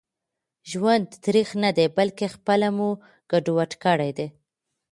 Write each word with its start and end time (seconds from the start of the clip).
ژوند 0.71 1.07
تريخ 1.25 1.47
ندي 1.63 1.85
بلکي 1.97 2.25
خپله 2.35 2.67
مو 2.77 2.89
ګډوډ 3.31 3.71
کړي 3.83 4.11
دي 4.17 4.27